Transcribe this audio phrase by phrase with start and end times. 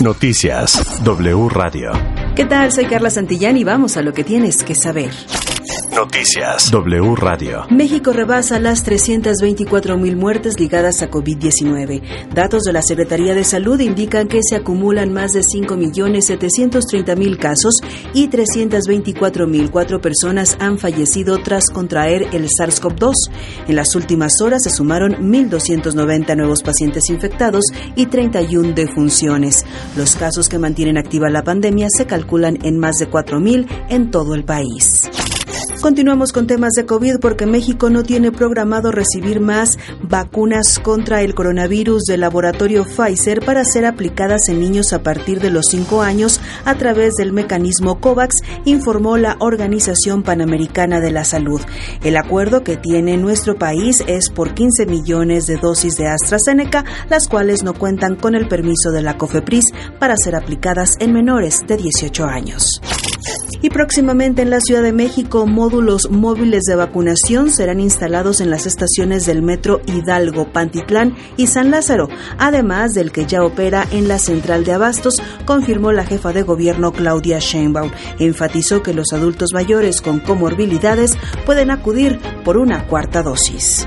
[0.00, 1.90] Noticias W Radio.
[2.36, 2.70] ¿Qué tal?
[2.72, 5.10] Soy Carla Santillán y vamos a lo que tienes que saber.
[5.98, 7.66] Noticias W Radio.
[7.70, 12.28] México rebasa las 324 mil muertes ligadas a COVID-19.
[12.32, 17.16] Datos de la Secretaría de Salud indican que se acumulan más de 5 millones 730
[17.16, 17.78] mil casos
[18.14, 23.14] y 324 mil cuatro personas han fallecido tras contraer el SARS-CoV-2.
[23.66, 27.64] En las últimas horas se sumaron 1.290 nuevos pacientes infectados
[27.96, 29.66] y 31 defunciones.
[29.96, 34.12] Los casos que mantienen activa la pandemia se calculan en más de 4 mil en
[34.12, 35.10] todo el país.
[35.80, 41.36] Continuamos con temas de COVID porque México no tiene programado recibir más vacunas contra el
[41.36, 46.40] coronavirus del laboratorio Pfizer para ser aplicadas en niños a partir de los 5 años
[46.64, 51.60] a través del mecanismo COVAX, informó la Organización Panamericana de la Salud.
[52.02, 57.28] El acuerdo que tiene nuestro país es por 15 millones de dosis de AstraZeneca, las
[57.28, 59.66] cuales no cuentan con el permiso de la COFEPRIS
[60.00, 62.80] para ser aplicadas en menores de 18 años.
[63.60, 68.66] Y próximamente en la Ciudad de México, módulos móviles de vacunación serán instalados en las
[68.66, 74.18] estaciones del metro Hidalgo, Pantitlán y San Lázaro, además del que ya opera en la
[74.18, 77.90] central de Abastos, confirmó la jefa de gobierno Claudia Sheinbaum.
[78.18, 83.86] Enfatizó que los adultos mayores con comorbilidades pueden acudir por una cuarta dosis.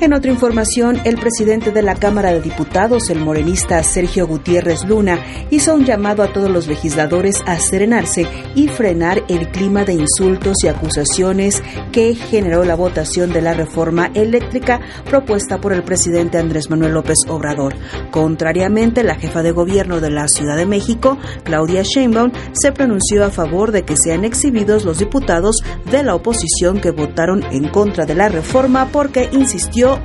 [0.00, 5.18] En otra información, el presidente de la Cámara de Diputados, el morenista Sergio Gutiérrez Luna,
[5.50, 10.56] hizo un llamado a todos los legisladores a serenarse y frenar el clima de insultos
[10.64, 16.70] y acusaciones que generó la votación de la reforma eléctrica propuesta por el presidente Andrés
[16.70, 17.74] Manuel López Obrador.
[18.10, 23.30] Contrariamente, la jefa de gobierno de la Ciudad de México, Claudia Sheinbaum, se pronunció a
[23.30, 25.56] favor de que sean exhibidos los diputados
[25.90, 29.57] de la oposición que votaron en contra de la reforma porque insistió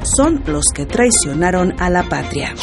[0.03, 2.53] son los que traicionaron a la patria.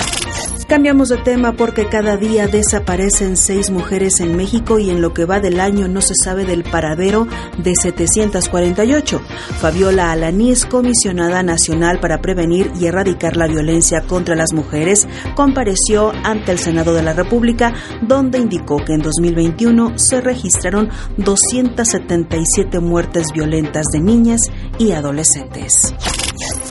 [0.71, 5.25] Cambiamos de tema porque cada día desaparecen seis mujeres en México y en lo que
[5.25, 7.27] va del año no se sabe del paradero
[7.59, 9.21] de 748.
[9.59, 16.53] Fabiola Alanís, comisionada nacional para prevenir y erradicar la violencia contra las mujeres, compareció ante
[16.53, 23.87] el Senado de la República, donde indicó que en 2021 se registraron 277 muertes violentas
[23.93, 24.41] de niñas
[24.79, 25.93] y adolescentes.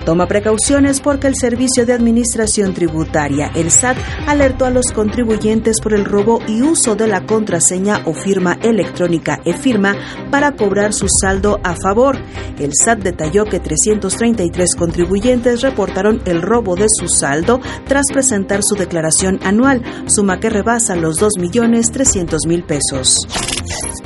[0.06, 5.94] Toma precauciones porque el Servicio de Administración Tributaria, el SAT, alertó a los contribuyentes por
[5.94, 9.96] el robo y uso de la contraseña o firma electrónica e-firma
[10.32, 12.18] para cobrar su saldo a favor.
[12.58, 18.76] El SAT detalló que 333 contribuyentes reportaron el robo de su saldo tras presentar su
[18.76, 23.59] declaración anual, suma que rebasa los 2.300.000 pesos.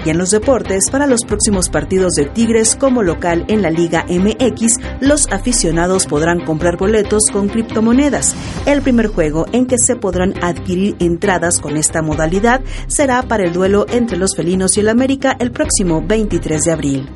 [0.06, 4.06] Y en los deportes, para los próximos partidos de Tigres como local en la Liga
[4.10, 8.36] MX, los aficionados podrán comprar boletos con criptomonedas.
[8.66, 13.54] El primer juego en que se podrán adquirir entradas con esta modalidad será para el
[13.54, 17.10] duelo entre los felinos y el América el próximo 23 de abril.